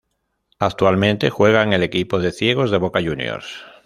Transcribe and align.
Actualmente 0.57 1.29
juega 1.29 1.61
en 1.61 1.73
el 1.73 1.83
equipo 1.83 2.17
de 2.17 2.31
ciegos 2.31 2.71
de 2.71 2.77
Boca 2.79 3.03
Juniors. 3.03 3.63